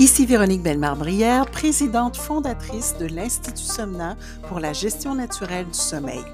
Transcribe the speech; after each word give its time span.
Ici 0.00 0.24
Véronique 0.24 0.62
Bellemare-Brière, 0.62 1.44
présidente 1.50 2.16
fondatrice 2.16 2.96
de 2.96 3.04
l'Institut 3.04 3.62
Somna 3.62 4.16
pour 4.48 4.58
la 4.58 4.72
gestion 4.72 5.14
naturelle 5.14 5.66
du 5.66 5.78
sommeil, 5.78 6.24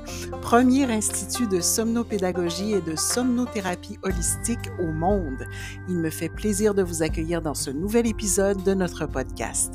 premier 0.41 0.85
institut 0.85 1.49
de 1.49 1.61
somnopédagogie 1.61 2.75
et 2.75 2.81
de 2.81 2.95
somnothérapie 2.95 3.99
holistique 4.05 4.71
au 4.79 4.93
monde. 4.93 5.49
Il 5.89 5.97
me 5.97 6.11
fait 6.11 6.29
plaisir 6.29 6.75
de 6.75 6.85
vous 6.85 7.03
accueillir 7.03 7.43
dans 7.43 7.55
ce 7.55 7.71
nouvel 7.71 8.07
épisode 8.07 8.63
de 8.63 8.73
notre 8.73 9.05
podcast. 9.07 9.75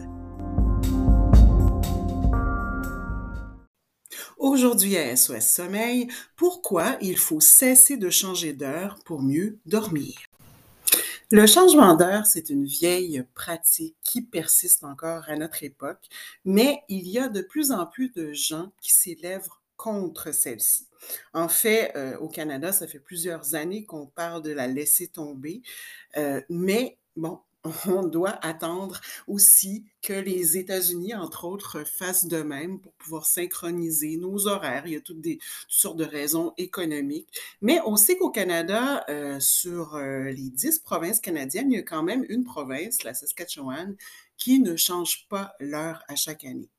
Aujourd'hui 4.37 4.95
à 4.95 5.17
SOS 5.17 5.41
Sommeil, 5.41 6.07
pourquoi 6.37 6.95
il 7.01 7.17
faut 7.17 7.41
cesser 7.41 7.97
de 7.97 8.09
changer 8.09 8.53
d'heure 8.53 8.99
pour 9.03 9.21
mieux 9.21 9.59
dormir? 9.65 10.30
Le 11.31 11.47
changement 11.47 11.95
d'heure, 11.95 12.25
c'est 12.25 12.49
une 12.49 12.65
vieille 12.65 13.23
pratique 13.35 13.95
qui 14.03 14.21
persiste 14.21 14.83
encore 14.83 15.29
à 15.29 15.37
notre 15.37 15.63
époque, 15.63 16.09
mais 16.43 16.81
il 16.89 17.07
y 17.07 17.19
a 17.19 17.29
de 17.29 17.41
plus 17.41 17.71
en 17.71 17.85
plus 17.85 18.11
de 18.11 18.33
gens 18.33 18.73
qui 18.81 18.91
s'élèvent 18.91 19.47
contre 19.77 20.33
celle-ci. 20.33 20.87
En 21.33 21.47
fait, 21.47 21.93
euh, 21.95 22.17
au 22.17 22.27
Canada, 22.27 22.73
ça 22.73 22.85
fait 22.85 22.99
plusieurs 22.99 23.55
années 23.55 23.85
qu'on 23.85 24.07
parle 24.07 24.41
de 24.41 24.51
la 24.51 24.67
laisser 24.67 25.07
tomber, 25.07 25.61
euh, 26.17 26.41
mais 26.49 26.97
bon, 27.15 27.39
on 27.87 28.03
doit 28.03 28.43
attendre 28.45 28.99
aussi 29.27 29.85
que 30.01 30.13
les 30.13 30.57
États-Unis, 30.57 31.13
entre 31.13 31.45
autres, 31.45 31.83
fassent 31.85 32.25
de 32.25 32.41
même 32.41 32.79
pour 32.79 32.93
pouvoir 32.93 33.25
synchroniser 33.25 34.17
nos 34.17 34.47
horaires. 34.47 34.83
Il 34.87 34.93
y 34.93 34.95
a 34.95 35.01
toutes, 35.01 35.21
des, 35.21 35.39
sortes 35.67 35.97
de 35.97 36.05
raisons 36.05 36.53
économiques. 36.57 37.27
Mais 37.61 37.79
on 37.85 37.95
sait 37.97 38.17
qu'au 38.17 38.31
Canada, 38.31 39.05
euh, 39.09 39.39
sur 39.39 39.95
euh, 39.95 40.31
les 40.31 40.49
dix 40.49 40.79
provinces 40.79 41.19
canadiennes, 41.19 41.71
il 41.71 41.75
y 41.75 41.79
a 41.79 41.83
quand 41.83 42.03
même 42.03 42.25
une 42.29 42.43
province, 42.43 43.03
la 43.03 43.13
Saskatchewan, 43.13 43.95
qui 44.37 44.59
ne 44.59 44.75
change 44.75 45.27
pas 45.29 45.53
l'heure 45.59 46.03
à 46.07 46.15
chaque 46.15 46.45
année. 46.45 46.69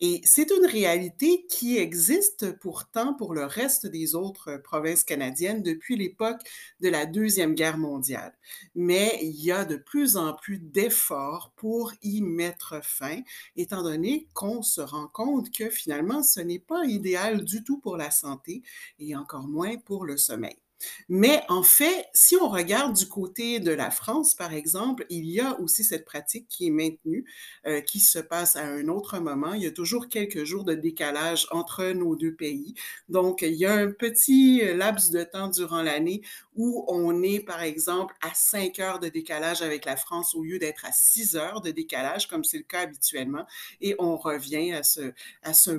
Et 0.00 0.20
c'est 0.24 0.50
une 0.50 0.66
réalité 0.66 1.46
qui 1.46 1.78
existe 1.78 2.52
pourtant 2.58 3.14
pour 3.14 3.32
le 3.32 3.44
reste 3.44 3.86
des 3.86 4.14
autres 4.14 4.58
provinces 4.58 5.04
canadiennes 5.04 5.62
depuis 5.62 5.96
l'époque 5.96 6.40
de 6.80 6.88
la 6.90 7.06
Deuxième 7.06 7.54
Guerre 7.54 7.78
mondiale. 7.78 8.36
Mais 8.74 9.18
il 9.22 9.42
y 9.42 9.52
a 9.52 9.64
de 9.64 9.76
plus 9.76 10.16
en 10.16 10.34
plus 10.34 10.58
d'efforts 10.58 11.52
pour 11.56 11.92
y 12.02 12.20
mettre 12.20 12.84
fin, 12.84 13.22
étant 13.56 13.82
donné 13.82 14.28
qu'on 14.34 14.62
se 14.62 14.82
rend 14.82 15.08
compte 15.08 15.50
que 15.50 15.70
finalement, 15.70 16.22
ce 16.22 16.40
n'est 16.40 16.58
pas 16.58 16.84
idéal 16.84 17.44
du 17.44 17.64
tout 17.64 17.78
pour 17.78 17.96
la 17.96 18.10
santé 18.10 18.62
et 18.98 19.16
encore 19.16 19.48
moins 19.48 19.76
pour 19.78 20.04
le 20.04 20.16
sommeil. 20.18 20.65
Mais 21.08 21.42
en 21.48 21.62
fait, 21.62 22.06
si 22.14 22.36
on 22.36 22.48
regarde 22.48 22.94
du 22.96 23.06
côté 23.08 23.60
de 23.60 23.70
la 23.70 23.90
France, 23.90 24.34
par 24.34 24.52
exemple, 24.52 25.06
il 25.10 25.28
y 25.28 25.40
a 25.40 25.58
aussi 25.60 25.84
cette 25.84 26.04
pratique 26.04 26.48
qui 26.48 26.66
est 26.66 26.70
maintenue, 26.70 27.24
euh, 27.66 27.80
qui 27.80 28.00
se 28.00 28.18
passe 28.18 28.56
à 28.56 28.64
un 28.64 28.88
autre 28.88 29.18
moment. 29.18 29.54
Il 29.54 29.62
y 29.62 29.66
a 29.66 29.70
toujours 29.70 30.08
quelques 30.08 30.44
jours 30.44 30.64
de 30.64 30.74
décalage 30.74 31.46
entre 31.50 31.84
nos 31.92 32.16
deux 32.16 32.34
pays. 32.34 32.74
Donc, 33.08 33.42
il 33.42 33.54
y 33.54 33.66
a 33.66 33.74
un 33.74 33.90
petit 33.90 34.62
laps 34.74 35.10
de 35.10 35.22
temps 35.24 35.48
durant 35.48 35.82
l'année 35.82 36.22
où 36.54 36.84
on 36.88 37.22
est, 37.22 37.40
par 37.40 37.62
exemple, 37.62 38.14
à 38.22 38.34
5 38.34 38.78
heures 38.78 38.98
de 38.98 39.08
décalage 39.08 39.62
avec 39.62 39.84
la 39.84 39.96
France 39.96 40.34
au 40.34 40.42
lieu 40.42 40.58
d'être 40.58 40.84
à 40.84 40.92
6 40.92 41.36
heures 41.36 41.60
de 41.60 41.70
décalage, 41.70 42.28
comme 42.28 42.44
c'est 42.44 42.58
le 42.58 42.64
cas 42.64 42.80
habituellement. 42.80 43.46
Et 43.80 43.94
on 43.98 44.16
revient 44.16 44.72
à 44.72 44.82
ce, 44.82 45.12
à 45.42 45.52
ce 45.54 45.70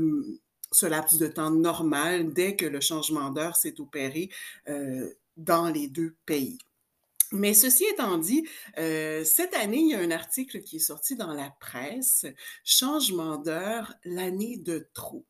ce 0.72 0.86
laps 0.86 1.18
de 1.18 1.28
temps 1.28 1.52
normal 1.52 2.34
dès 2.34 2.56
que 2.56 2.66
le 2.66 2.82
changement 2.82 3.30
d'heure 3.30 3.56
s'est 3.56 3.80
opéré 3.80 4.30
euh, 4.70 5.10
dans 5.38 5.70
les 5.70 5.88
deux 5.88 6.16
pays. 6.26 6.58
Mais 7.32 7.54
ceci 7.54 7.86
étant 7.86 8.18
dit, 8.18 8.48
euh, 8.78 9.24
cette 9.24 9.54
année, 9.54 9.80
il 9.80 9.90
y 9.90 9.96
a 9.96 10.00
un 10.00 10.12
article 10.12 10.62
qui 10.62 10.78
est 10.78 10.80
sorti 10.80 11.16
dans 11.16 11.34
la 11.34 11.54
presse, 11.60 12.26
Changement 12.64 13.38
d'heure, 13.38 13.94
l'année 14.06 14.58
de 14.58 14.88
trop. 14.94 15.26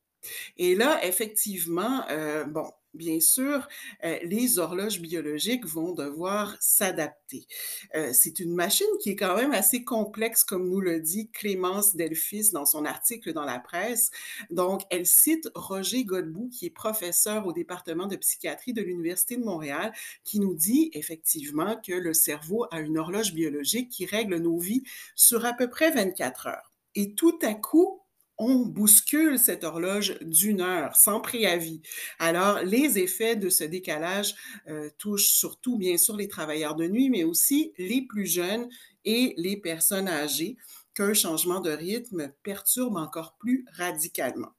Et 0.58 0.76
là, 0.76 1.06
effectivement, 1.06 2.04
euh, 2.10 2.44
bon, 2.46 2.72
bien 2.98 3.20
sûr, 3.20 3.68
euh, 4.04 4.18
les 4.24 4.60
horloges 4.60 5.00
biologiques 5.00 5.66
vont 5.66 5.94
devoir 5.94 6.58
s'adapter. 6.60 7.48
Euh, 7.96 8.12
c'est 8.12 8.40
une 8.40 8.54
machine 8.54 8.88
qui 9.02 9.12
est 9.12 9.16
quand 9.16 9.36
même 9.36 9.54
assez 9.54 9.84
complexe, 9.84 10.44
comme 10.44 10.68
nous 10.70 10.82
le 10.82 11.00
dit 11.00 11.30
Clémence 11.32 11.96
Delphis 11.96 12.52
dans 12.52 12.66
son 12.66 12.86
article 12.86 13.34
dans 13.34 13.46
la 13.46 13.60
presse. 13.60 14.12
Donc, 14.50 14.82
elle 14.90 15.06
cite 15.06 15.50
Roger 15.56 16.04
Godbout, 16.04 16.50
qui 16.50 16.66
est 16.66 16.72
professeur 16.72 17.46
au 17.48 17.54
département 17.54 18.08
de 18.08 18.16
psychiatrie 18.16 18.74
de 18.74 18.82
l'Université 18.82 19.38
de 19.38 19.44
Montréal, 19.44 19.94
qui 20.24 20.40
nous 20.40 20.56
dit 20.56 20.90
effectivement 20.94 21.80
que 21.86 21.94
le 21.94 22.14
cerveau 22.14 22.66
a 22.72 22.80
une 22.80 22.98
horloge 22.98 23.34
biologique 23.34 23.90
qui 23.90 24.06
règle 24.06 24.38
nos 24.38 24.58
vies 24.58 24.84
sur 25.16 25.46
à 25.46 25.54
peu 25.54 25.70
près 25.70 25.92
24 25.92 26.48
heures. 26.48 26.74
Et 26.96 27.14
tout 27.14 27.38
à 27.44 27.54
coup, 27.54 27.97
on 28.38 28.66
bouscule 28.66 29.40
cette 29.40 29.64
horloge 29.64 30.18
d'une 30.22 30.62
heure 30.62 30.96
sans 30.96 31.20
préavis. 31.20 31.82
Alors, 32.20 32.60
les 32.60 33.00
effets 33.00 33.36
de 33.36 33.50
ce 33.50 33.64
décalage 33.64 34.36
euh, 34.68 34.90
touchent 34.98 35.30
surtout, 35.30 35.78
bien 35.78 35.98
sûr, 35.98 36.16
les 36.16 36.28
travailleurs 36.28 36.76
de 36.76 36.88
nuit, 36.88 37.10
mais 37.10 37.24
aussi 37.24 37.74
les 37.78 38.02
plus 38.02 38.28
jeunes 38.28 38.70
et 39.06 39.34
les 39.38 39.58
personnes 39.58 40.08
âgées 40.08 40.58
qu'un 40.94 41.14
changement 41.14 41.60
de 41.60 41.72
rythme 41.72 42.32
perturbe 42.44 42.98
encore 42.98 43.38
plus 43.40 43.66
radicalement. 43.74 44.54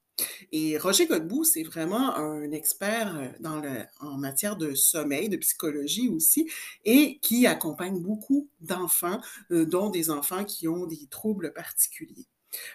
Et 0.52 0.78
Roger 0.78 1.06
Godbout, 1.06 1.44
c'est 1.44 1.62
vraiment 1.62 2.16
un 2.16 2.50
expert 2.50 3.16
euh, 3.16 3.84
en 4.00 4.18
matière 4.18 4.56
de 4.56 4.74
sommeil, 4.74 5.28
de 5.28 5.36
psychologie 5.36 6.08
aussi, 6.08 6.50
et 6.84 7.18
qui 7.20 7.46
accompagne 7.46 8.00
beaucoup 8.00 8.48
d'enfants, 8.60 9.20
euh, 9.52 9.64
dont 9.64 9.90
des 9.90 10.10
enfants 10.10 10.44
qui 10.44 10.66
ont 10.68 10.86
des 10.86 11.06
troubles 11.08 11.52
particuliers. 11.52 12.26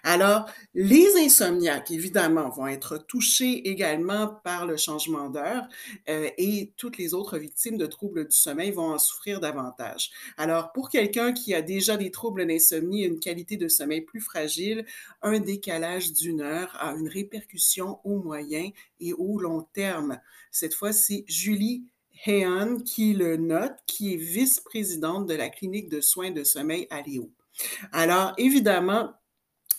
Alors, 0.04 0.50
les 0.74 1.16
insomniaques, 1.18 1.92
évidemment, 1.92 2.50
vont 2.50 2.68
être 2.68 2.98
touchés 2.98 3.68
également 3.68 4.28
par 4.44 4.66
le 4.66 4.78
changement 4.78 5.30
d'heure 5.30 5.68
euh, 6.10 6.30
et 6.38 6.74
toutes 6.78 6.98
les 6.98 7.14
autres 7.14 7.38
victimes 7.38 7.78
de 7.78 7.86
troubles 7.86 8.28
du 8.28 8.36
sommeil 8.36 8.72
vont 8.72 8.94
en 8.94 9.00
souffrir 9.00 9.40
davantage. 9.40 10.12
Alors, 10.38 10.72
pour 10.74 10.90
quelqu'un 10.90 11.34
qui 11.34 11.54
a 11.54 11.62
déjà 11.62 11.98
des 11.98 12.12
troubles 12.12 12.46
d'insomnie 12.46 13.04
et 13.04 13.08
une 13.08 13.20
qualité 13.20 13.58
de 13.58 13.68
sommeil 13.68 14.02
plus 14.02 14.22
fragile, 14.22 14.86
un 15.22 15.40
décalage 15.40 16.14
d'une 16.14 16.42
heure 16.42 16.76
a 16.80 16.92
une 16.94 17.08
répercussion 17.08 18.00
au 18.04 18.22
moyen 18.22 18.70
et 19.00 19.14
au 19.14 19.40
long 19.40 19.68
terme. 19.74 20.20
Cette 20.52 20.74
fois, 20.74 20.94
c'est 20.94 21.26
Julie 21.28 21.84
Heon 22.26 22.80
qui 22.80 23.14
le 23.14 23.38
note, 23.38 23.76
qui 23.88 24.14
est 24.14 24.18
vice-présidente 24.18 25.28
de 25.28 25.34
la 25.34 25.50
clinique 25.50 25.90
de 25.90 26.00
soins 26.00 26.32
de 26.32 26.44
sommeil 26.44 26.88
à 26.90 27.02
Léo. 27.02 27.32
Alors, 27.92 28.34
évidemment, 28.38 29.14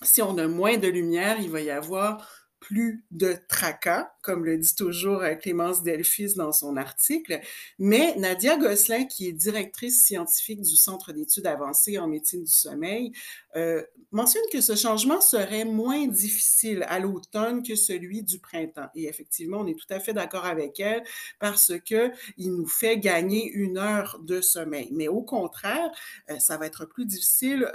si 0.02 0.22
on 0.22 0.38
a 0.38 0.46
moins 0.46 0.76
de 0.76 0.88
lumière, 0.88 1.38
il 1.40 1.50
va 1.50 1.60
y 1.60 1.70
avoir 1.70 2.26
plus 2.64 3.04
de 3.10 3.36
tracas, 3.46 4.10
comme 4.22 4.46
le 4.46 4.56
dit 4.56 4.74
toujours 4.74 5.20
euh, 5.20 5.34
Clémence 5.34 5.82
Delphis 5.82 6.34
dans 6.34 6.50
son 6.50 6.78
article. 6.78 7.40
Mais 7.78 8.14
Nadia 8.16 8.56
Gosselin, 8.56 9.04
qui 9.04 9.28
est 9.28 9.32
directrice 9.32 10.02
scientifique 10.02 10.62
du 10.62 10.74
Centre 10.74 11.12
d'études 11.12 11.46
avancées 11.46 11.98
en 11.98 12.08
médecine 12.08 12.42
du 12.42 12.50
sommeil, 12.50 13.12
euh, 13.54 13.82
mentionne 14.12 14.42
que 14.50 14.62
ce 14.62 14.76
changement 14.76 15.20
serait 15.20 15.66
moins 15.66 16.06
difficile 16.06 16.86
à 16.88 17.00
l'automne 17.00 17.62
que 17.62 17.74
celui 17.74 18.22
du 18.22 18.38
printemps. 18.38 18.88
Et 18.94 19.08
effectivement, 19.08 19.58
on 19.58 19.66
est 19.66 19.78
tout 19.78 19.92
à 19.92 20.00
fait 20.00 20.14
d'accord 20.14 20.46
avec 20.46 20.80
elle 20.80 21.04
parce 21.40 21.72
que 21.86 22.12
il 22.38 22.54
nous 22.54 22.66
fait 22.66 22.98
gagner 22.98 23.46
une 23.50 23.76
heure 23.76 24.18
de 24.22 24.40
sommeil. 24.40 24.88
Mais 24.92 25.08
au 25.08 25.20
contraire, 25.20 25.90
euh, 26.30 26.38
ça 26.38 26.56
va 26.56 26.64
être 26.64 26.86
plus 26.86 27.04
difficile 27.04 27.70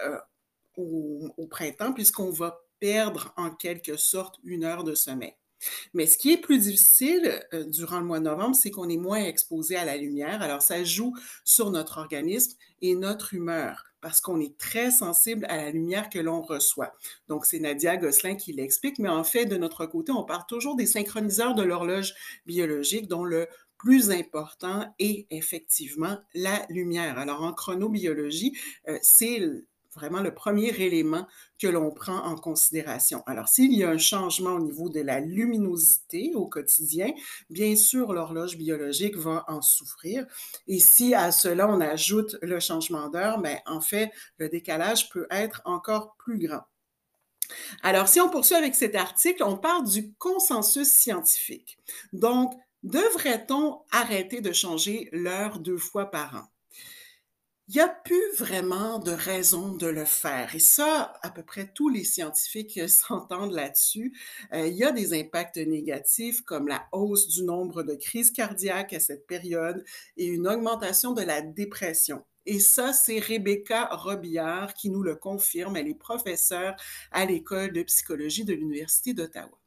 au, 0.80 1.48
printemps, 1.48 1.94
puisqu'on 1.94 2.32
va 2.32 2.62
perdre 2.80 3.34
en 3.38 3.52
quelque 3.52 3.98
sorte 3.98 4.40
une 4.44 4.64
heure 4.64 4.84
de 4.84 4.96
sommeil. 4.96 5.34
Mais 5.94 6.06
ce 6.06 6.18
qui 6.18 6.32
est 6.32 6.38
plus 6.38 6.60
difficile 6.60 7.44
euh, 7.54 7.66
durant 7.66 8.00
le 8.00 8.06
mois 8.06 8.20
de 8.20 8.26
novembre, 8.26 8.56
c'est 8.56 8.72
qu'on 8.72 8.88
est 8.88 8.98
moins 8.98 9.24
exposé 9.24 9.76
à 9.76 9.84
la 9.84 9.98
lumière. 9.98 10.42
Alors, 10.42 10.62
ça 10.62 10.84
joue 10.84 11.14
sur 11.44 11.70
notre 11.72 11.98
organisme 11.98 12.58
et 12.82 12.96
notre 12.96 13.34
humeur 13.34 13.86
parce 14.02 14.22
qu'on 14.22 14.40
est 14.40 14.58
très 14.58 14.92
sensible 14.92 15.46
à 15.50 15.58
la 15.58 15.72
lumière 15.72 16.10
que 16.10 16.20
l'on 16.20 16.42
reçoit. 16.42 16.94
Donc, 17.28 17.46
c'est 17.46 17.60
Nadia 17.60 17.98
Gosselin 17.98 18.36
qui 18.36 18.54
l'explique, 18.54 18.98
mais 19.00 19.10
en 19.10 19.26
fait, 19.26 19.46
de 19.46 19.58
notre 19.58 19.86
côté, 19.86 20.14
on 20.14 20.24
parle 20.24 20.46
toujours 20.48 20.78
des 20.78 20.86
synchroniseurs 20.86 21.56
de 21.56 21.64
l'horloge 21.64 22.14
biologique, 22.46 23.08
dont 23.08 23.26
le 23.26 23.48
plus 23.78 24.12
important 24.12 24.94
est 25.00 25.26
effectivement 25.30 26.18
la 26.34 26.66
lumière. 26.70 27.18
Alors, 27.18 27.44
en 27.44 27.54
chronobiologie, 27.54 28.58
euh, 28.88 28.98
c'est 29.02 29.42
vraiment 29.96 30.22
le 30.22 30.34
premier 30.34 30.70
élément 30.70 31.28
que 31.60 31.68
l'on 31.68 31.92
prend 31.92 32.20
en 32.26 32.36
considération. 32.36 33.24
Alors, 33.26 33.48
s'il 33.48 33.74
y 33.74 33.84
a 33.84 33.90
un 33.90 33.98
changement 33.98 34.52
au 34.52 34.60
niveau 34.60 34.90
de 34.90 35.02
la 35.02 35.20
luminosité 35.20 36.32
au 36.36 36.48
quotidien, 36.48 37.12
bien 37.50 37.76
sûr, 37.76 38.14
l'horloge 38.14 38.58
biologique 38.58 39.18
va 39.18 39.46
en 39.48 39.62
souffrir. 39.62 40.26
Et 40.68 40.80
si 40.80 41.14
à 41.14 41.32
cela, 41.32 41.70
on 41.70 41.82
ajoute 41.82 42.38
le 42.42 42.60
changement 42.60 43.10
d'heure, 43.10 43.40
mais 43.40 43.62
ben, 43.66 43.78
en 43.78 43.82
fait, 43.82 44.12
le 44.38 44.50
décalage 44.50 45.10
peut 45.10 45.28
être 45.30 45.62
encore 45.66 46.16
plus 46.18 46.38
grand. 46.38 46.64
Alors, 47.82 48.08
si 48.08 48.20
on 48.22 48.30
poursuit 48.30 48.56
avec 48.56 48.76
cet 48.76 48.96
article, 48.96 49.44
on 49.44 49.58
parle 49.58 49.88
du 49.88 50.14
consensus 50.14 50.88
scientifique. 50.88 51.80
Donc, 52.14 52.54
devrait-on 52.84 53.82
arrêter 53.92 54.42
de 54.42 54.52
changer 54.52 55.10
l'heure 55.12 55.60
deux 55.60 55.78
fois 55.78 56.12
par 56.12 56.36
an? 56.36 56.59
Il 57.70 57.76
n'y 57.76 57.82
a 57.82 57.88
plus 57.88 58.32
vraiment 58.40 58.98
de 58.98 59.12
raison 59.12 59.76
de 59.76 59.86
le 59.86 60.04
faire. 60.04 60.56
Et 60.56 60.60
ça, 60.60 61.14
à 61.22 61.30
peu 61.30 61.44
près 61.44 61.72
tous 61.72 61.88
les 61.88 62.04
scientifiques 62.04 62.80
s'entendent 62.90 63.54
là-dessus. 63.54 64.18
Euh, 64.54 64.66
il 64.66 64.74
y 64.74 64.84
a 64.84 64.92
des 64.92 65.14
impacts 65.14 65.58
négatifs 65.58 66.42
comme 66.42 66.68
la 66.68 66.88
hausse 66.92 67.28
du 67.28 67.44
nombre 67.44 67.84
de 67.84 67.94
crises 67.94 68.32
cardiaques 68.32 68.94
à 68.94 69.00
cette 69.00 69.28
période 69.28 69.86
et 70.18 70.26
une 70.26 70.48
augmentation 70.48 71.14
de 71.14 71.22
la 71.22 71.42
dépression. 71.44 72.26
Et 72.48 72.60
ça, 72.60 72.92
c'est 72.92 73.20
Rebecca 73.20 73.90
Robillard 73.92 74.74
qui 74.74 74.90
nous 74.90 75.04
le 75.04 75.16
confirme. 75.16 75.76
Elle 75.76 75.90
est 75.90 75.94
professeure 75.94 76.76
à 77.12 77.26
l'école 77.26 77.72
de 77.72 77.84
psychologie 77.84 78.46
de 78.46 78.54
l'Université 78.56 79.14
d'Ottawa. 79.14 79.59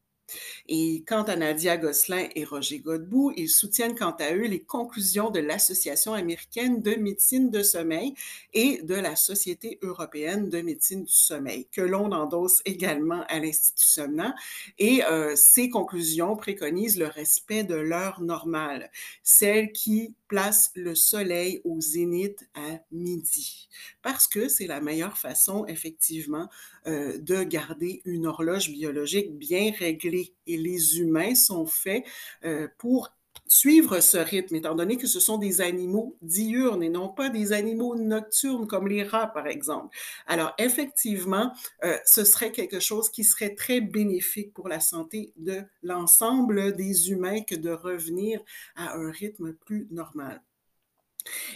Et 0.69 1.05
quant 1.07 1.23
à 1.23 1.37
Nadia 1.37 1.77
Gosselin 1.77 2.29
et 2.35 2.45
Roger 2.45 2.79
Godbout, 2.79 3.33
ils 3.37 3.49
soutiennent 3.49 3.95
quant 3.95 4.17
à 4.19 4.35
eux 4.35 4.47
les 4.47 4.63
conclusions 4.63 5.31
de 5.31 5.41
l'Association 5.41 6.15
américaine 6.15 6.83
de 6.83 6.95
médecine 6.95 7.51
de 7.51 7.63
sommeil 7.63 8.15
et 8.53 8.83
de 8.83 8.95
la 8.95 9.17
Société 9.17 9.79
européenne 9.83 10.49
de 10.49 10.61
médecine 10.61 11.05
du 11.05 11.13
sommeil, 11.13 11.67
que 11.71 11.81
l'on 11.81 12.13
endosse 12.13 12.63
également 12.65 13.25
à 13.29 13.39
l'Institut 13.39 13.87
Somna. 13.87 14.35
Et 14.79 15.05
euh, 15.05 15.35
ces 15.37 15.69
conclusions 15.69 16.37
préconisent 16.37 16.99
le 16.99 17.07
respect 17.07 17.65
de 17.65 17.75
l'heure 17.75 18.21
normale, 18.21 18.91
celle 19.23 19.73
qui 19.73 20.15
place 20.29 20.71
le 20.75 20.95
soleil 20.95 21.61
au 21.65 21.81
zénith 21.81 22.49
à 22.55 22.81
midi, 22.91 23.69
parce 24.01 24.27
que 24.27 24.49
c'est 24.49 24.67
la 24.67 24.81
meilleure 24.81 25.19
façon, 25.19 25.67
effectivement, 25.67 26.49
euh, 26.87 27.19
de 27.19 27.43
garder 27.43 28.01
une 28.05 28.27
horloge 28.27 28.71
biologique 28.71 29.37
bien 29.37 29.73
réglée. 29.79 30.22
Et 30.47 30.57
les 30.57 30.99
humains 30.99 31.35
sont 31.35 31.67
faits 31.67 32.05
euh, 32.45 32.69
pour 32.79 33.11
suivre 33.47 34.01
ce 34.01 34.17
rythme, 34.17 34.57
étant 34.57 34.75
donné 34.75 34.97
que 34.97 35.07
ce 35.07 35.21
sont 35.21 35.37
des 35.37 35.61
animaux 35.61 36.17
diurnes 36.23 36.83
et 36.83 36.89
non 36.89 37.09
pas 37.09 37.29
des 37.29 37.53
animaux 37.53 37.97
nocturnes 37.97 38.67
comme 38.67 38.89
les 38.89 39.03
rats, 39.03 39.27
par 39.27 39.47
exemple. 39.47 39.95
Alors, 40.27 40.55
effectivement, 40.59 41.53
euh, 41.85 41.97
ce 42.07 42.25
serait 42.25 42.53
quelque 42.53 42.81
chose 42.81 43.11
qui 43.11 43.25
serait 43.25 43.55
très 43.55 43.81
bénéfique 43.81 44.55
pour 44.55 44.69
la 44.69 44.81
santé 44.81 45.33
de 45.37 45.63
l'ensemble 45.83 46.75
des 46.75 47.11
humains 47.11 47.43
que 47.43 47.55
de 47.55 47.71
revenir 47.71 48.41
à 48.75 48.95
un 48.95 49.11
rythme 49.11 49.53
plus 49.53 49.87
normal. 49.91 50.43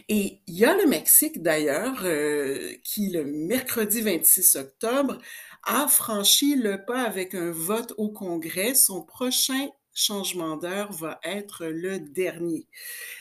Et 0.08 0.40
il 0.46 0.54
y 0.54 0.64
a 0.64 0.76
le 0.76 0.86
Mexique 0.86 1.42
d'ailleurs, 1.42 2.02
euh, 2.04 2.72
qui 2.84 3.10
le 3.10 3.24
mercredi 3.24 4.00
26 4.00 4.56
octobre 4.56 5.18
a 5.66 5.88
franchi 5.88 6.54
le 6.56 6.84
pas 6.84 7.02
avec 7.02 7.34
un 7.34 7.50
vote 7.50 7.92
au 7.98 8.10
Congrès. 8.10 8.74
Son 8.74 9.02
prochain 9.02 9.68
changement 9.94 10.56
d'heure 10.56 10.92
va 10.92 11.20
être 11.24 11.66
le 11.66 11.98
dernier. 12.00 12.68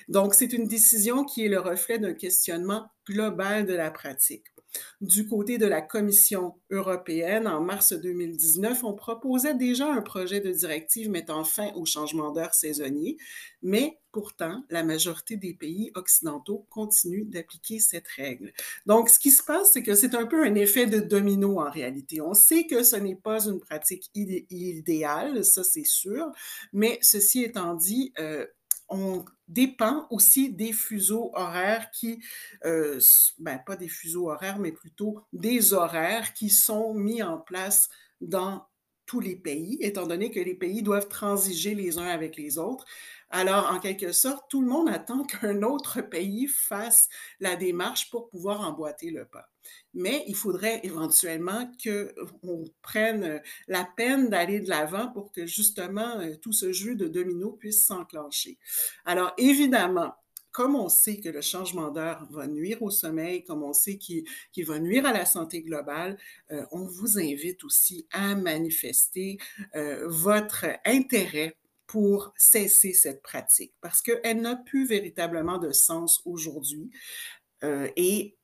Donc, 0.09 0.35
c'est 0.35 0.53
une 0.53 0.67
décision 0.67 1.25
qui 1.25 1.45
est 1.45 1.49
le 1.49 1.59
reflet 1.61 1.99
d'un 1.99 2.13
questionnement 2.15 2.87
global 3.07 3.65
de 3.67 3.73
la 3.75 3.91
pratique. 3.91 4.47
Du 5.01 5.27
côté 5.27 5.57
de 5.57 5.65
la 5.65 5.81
Commission 5.81 6.55
européenne, 6.71 7.47
en 7.47 7.61
mars 7.61 7.93
2019, 7.93 8.83
on 8.83 8.93
proposait 8.93 9.53
déjà 9.53 9.91
un 9.91 10.01
projet 10.01 10.39
de 10.39 10.51
directive 10.51 11.09
mettant 11.09 11.43
fin 11.43 11.71
au 11.73 11.85
changement 11.85 12.31
d'heure 12.31 12.53
saisonnier, 12.53 13.17
mais 13.61 13.99
pourtant, 14.11 14.63
la 14.69 14.83
majorité 14.83 15.35
des 15.35 15.53
pays 15.53 15.91
occidentaux 15.95 16.65
continuent 16.69 17.29
d'appliquer 17.29 17.79
cette 17.79 18.07
règle. 18.07 18.53
Donc, 18.85 19.09
ce 19.09 19.19
qui 19.19 19.29
se 19.29 19.43
passe, 19.43 19.73
c'est 19.73 19.83
que 19.83 19.93
c'est 19.93 20.15
un 20.15 20.25
peu 20.25 20.45
un 20.45 20.55
effet 20.55 20.85
de 20.85 20.99
domino 20.99 21.59
en 21.59 21.69
réalité. 21.69 22.21
On 22.21 22.33
sait 22.33 22.65
que 22.65 22.83
ce 22.83 22.95
n'est 22.95 23.17
pas 23.17 23.45
une 23.45 23.59
pratique 23.59 24.09
idéale, 24.13 25.43
ça 25.43 25.65
c'est 25.65 25.85
sûr, 25.85 26.31
mais 26.71 26.97
ceci 27.01 27.43
étant 27.43 27.73
dit, 27.73 28.13
euh, 28.19 28.45
on 28.89 29.25
dépend 29.47 30.07
aussi 30.09 30.53
des 30.53 30.73
fuseaux 30.73 31.31
horaires 31.33 31.89
qui, 31.91 32.21
euh, 32.65 32.99
ben, 33.39 33.59
pas 33.65 33.75
des 33.75 33.87
fuseaux 33.87 34.29
horaires, 34.29 34.59
mais 34.59 34.71
plutôt 34.71 35.23
des 35.33 35.73
horaires 35.73 36.33
qui 36.33 36.49
sont 36.49 36.93
mis 36.93 37.21
en 37.23 37.37
place 37.37 37.89
dans 38.21 38.67
tous 39.05 39.19
les 39.19 39.35
pays, 39.35 39.77
étant 39.81 40.07
donné 40.07 40.31
que 40.31 40.39
les 40.39 40.55
pays 40.55 40.81
doivent 40.81 41.07
transiger 41.07 41.75
les 41.75 41.97
uns 41.97 42.07
avec 42.07 42.37
les 42.37 42.57
autres. 42.57 42.85
Alors, 43.29 43.71
en 43.71 43.79
quelque 43.79 44.11
sorte, 44.11 44.49
tout 44.49 44.61
le 44.61 44.67
monde 44.67 44.89
attend 44.89 45.23
qu'un 45.25 45.63
autre 45.63 46.01
pays 46.01 46.47
fasse 46.47 47.09
la 47.39 47.55
démarche 47.55 48.09
pour 48.09 48.29
pouvoir 48.29 48.61
emboîter 48.61 49.09
le 49.09 49.25
pas. 49.25 49.49
Mais 49.93 50.23
il 50.27 50.35
faudrait 50.35 50.81
éventuellement 50.83 51.71
qu'on 51.83 52.65
prenne 52.81 53.41
la 53.67 53.87
peine 53.97 54.29
d'aller 54.29 54.59
de 54.59 54.69
l'avant 54.69 55.11
pour 55.11 55.31
que 55.31 55.47
justement 55.47 56.19
euh, 56.19 56.35
tout 56.39 56.53
ce 56.53 56.71
jeu 56.71 56.95
de 56.95 57.07
domino 57.07 57.51
puisse 57.51 57.83
s'enclencher. 57.83 58.59
Alors, 59.05 59.33
évidemment, 59.37 60.13
comme 60.55 60.75
on 60.75 60.87
sait 60.87 61.19
que 61.19 61.27
le 61.27 61.41
changement 61.41 61.91
d'heure 61.91 62.25
va 62.29 62.47
nuire 62.47 62.81
au 62.81 62.89
sommeil, 62.89 63.43
comme 63.43 63.61
on 63.61 63.73
sait 63.73 63.97
qu'il 63.97 64.25
va 64.65 64.79
nuire 64.79 65.05
à 65.05 65.11
la 65.11 65.25
santé 65.25 65.61
globale, 65.61 66.17
euh, 66.51 66.65
on 66.71 66.85
vous 66.85 67.19
invite 67.19 67.65
aussi 67.65 68.07
à 68.11 68.35
manifester 68.35 69.37
euh, 69.75 70.07
votre 70.07 70.65
intérêt 70.85 71.57
pour 71.87 72.33
cesser 72.37 72.93
cette 72.93 73.21
pratique 73.21 73.73
parce 73.81 74.01
qu'elle 74.01 74.41
n'a 74.41 74.55
plus 74.55 74.85
véritablement 74.85 75.57
de 75.57 75.71
sens 75.71 76.21
aujourd'hui 76.25 76.89
euh, 77.63 77.89
et 77.95 78.37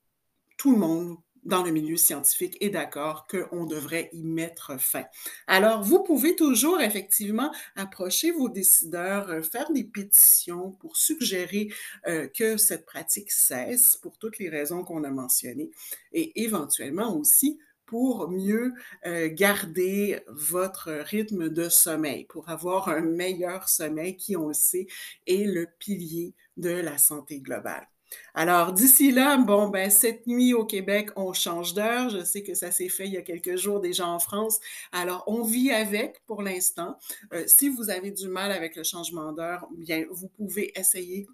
tout 0.58 0.72
le 0.74 0.78
monde 0.78 1.18
dans 1.44 1.64
le 1.64 1.72
milieu 1.72 1.98
scientifique 1.98 2.58
est 2.62 2.70
d'accord 2.70 3.28
qu'on 3.28 3.66
devrait 3.66 4.10
y 4.14 4.24
mettre 4.24 4.80
fin. 4.80 5.06
Alors, 5.48 5.84
vous 5.84 6.04
pouvez 6.04 6.36
toujours 6.36 6.80
effectivement 6.82 7.52
approcher 7.76 8.32
vos 8.32 8.50
décideurs, 8.50 9.30
euh, 9.30 9.42
faire 9.42 9.72
des 9.72 9.84
pétitions 9.84 10.72
pour 10.74 10.98
suggérer 10.98 11.70
euh, 12.08 12.28
que 12.28 12.58
cette 12.58 12.86
pratique 12.86 13.32
cesse 13.32 13.98
pour 13.98 14.18
toutes 14.18 14.38
les 14.38 14.50
raisons 14.50 14.84
qu'on 14.84 15.04
a 15.04 15.10
mentionnées 15.10 15.72
et 16.14 16.44
éventuellement 16.44 17.16
aussi 17.16 17.60
pour 17.92 18.30
mieux 18.30 18.74
euh, 19.06 19.28
garder 19.30 20.22
votre 20.30 20.90
rythme 20.90 21.50
de 21.50 21.68
sommeil, 21.68 22.24
pour 22.24 22.48
avoir 22.48 22.88
un 22.88 23.02
meilleur 23.02 23.68
sommeil 23.68 24.16
qui, 24.16 24.38
on 24.38 24.48
le 24.48 24.54
sait, 24.54 24.88
est 25.28 25.44
le 25.44 25.68
pilier 25.78 26.34
de 26.56 26.70
la 26.70 26.98
santé 26.98 27.42
globale. 27.42 27.86
Alors, 28.34 28.72
d'ici 28.72 29.12
là, 29.12 29.36
bon, 29.36 29.68
ben, 29.68 29.90
cette 29.90 30.26
nuit 30.26 30.54
au 30.54 30.66
Québec, 30.66 31.10
on 31.18 31.34
change 31.34 31.74
d'heure. 31.74 32.10
Je 32.10 32.24
sais 32.24 32.44
que 32.44 32.54
ça 32.54 32.72
s'est 32.72 32.88
fait 32.88 33.08
il 33.08 33.14
y 33.14 33.18
a 33.18 33.24
quelques 33.24 33.58
jours 33.58 33.82
déjà 33.82 34.08
en 34.08 34.20
France. 34.20 34.62
Alors, 34.94 35.26
on 35.28 35.44
vit 35.44 35.72
avec 35.72 36.24
pour 36.28 36.44
l'instant. 36.44 36.98
Euh, 37.34 37.44
si 37.46 37.68
vous 37.68 37.90
avez 37.90 38.12
du 38.12 38.30
mal 38.30 38.54
avec 38.54 38.78
le 38.78 38.84
changement 38.84 39.34
d'heure, 39.34 39.68
bien, 39.78 40.06
vous 40.10 40.30
pouvez 40.30 40.72
essayer 40.80 41.28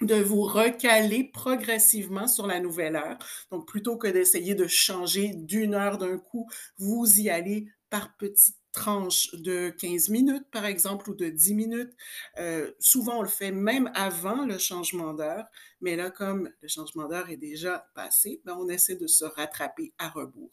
de 0.00 0.16
vous 0.16 0.42
recaler 0.42 1.24
progressivement 1.24 2.28
sur 2.28 2.46
la 2.46 2.60
nouvelle 2.60 2.96
heure. 2.96 3.18
Donc, 3.50 3.66
plutôt 3.68 3.96
que 3.96 4.08
d'essayer 4.08 4.54
de 4.54 4.66
changer 4.66 5.32
d'une 5.34 5.74
heure 5.74 5.98
d'un 5.98 6.18
coup, 6.18 6.48
vous 6.78 7.20
y 7.20 7.30
allez 7.30 7.68
par 7.90 8.16
petites 8.16 8.56
tranches 8.76 9.34
de 9.34 9.70
15 9.70 10.10
minutes, 10.10 10.46
par 10.52 10.66
exemple, 10.66 11.08
ou 11.10 11.14
de 11.14 11.28
10 11.28 11.54
minutes. 11.54 11.96
Euh, 12.38 12.70
souvent, 12.78 13.18
on 13.18 13.22
le 13.22 13.28
fait 13.28 13.50
même 13.50 13.90
avant 13.94 14.44
le 14.44 14.58
changement 14.58 15.14
d'heure, 15.14 15.46
mais 15.80 15.96
là, 15.96 16.10
comme 16.10 16.50
le 16.60 16.68
changement 16.68 17.08
d'heure 17.08 17.30
est 17.30 17.38
déjà 17.38 17.88
passé, 17.94 18.42
ben, 18.44 18.54
on 18.60 18.68
essaie 18.68 18.96
de 18.96 19.06
se 19.06 19.24
rattraper 19.24 19.94
à 19.98 20.10
rebours. 20.10 20.52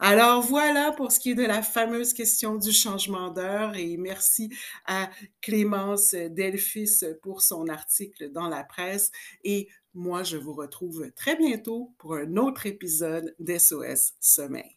Alors 0.00 0.42
voilà 0.42 0.90
pour 0.92 1.12
ce 1.12 1.20
qui 1.20 1.30
est 1.30 1.34
de 1.34 1.44
la 1.44 1.62
fameuse 1.62 2.12
question 2.12 2.56
du 2.56 2.72
changement 2.72 3.30
d'heure 3.30 3.76
et 3.76 3.96
merci 3.96 4.52
à 4.84 5.08
Clémence 5.40 6.14
Delphis 6.14 7.04
pour 7.22 7.40
son 7.40 7.68
article 7.68 8.32
dans 8.32 8.48
la 8.48 8.64
presse 8.64 9.12
et 9.44 9.68
moi, 9.94 10.22
je 10.22 10.36
vous 10.36 10.54
retrouve 10.54 11.10
très 11.16 11.36
bientôt 11.36 11.94
pour 11.98 12.14
un 12.14 12.36
autre 12.36 12.66
épisode 12.66 13.34
d'SOS 13.38 14.14
Sommeil. 14.20 14.76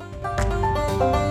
Thank 1.01 1.15
you. 1.15 1.30